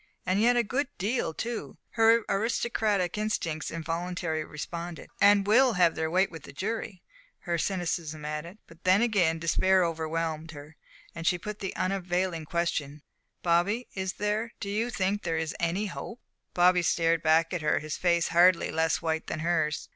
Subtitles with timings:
[0.25, 6.09] "And yet a good deal, too," her aristocratic instincts involuntarily responded; "and will have their
[6.09, 7.03] weight with the jury,"
[7.41, 8.57] her cynicism added.
[8.65, 10.75] But then again despair overwhelmed her,
[11.13, 13.03] and she put the unavailing question:
[13.43, 16.19] "Bobby, is there do you think there is any hope?"
[16.55, 19.87] Bobby stared back at her, his face hardly less white than hers.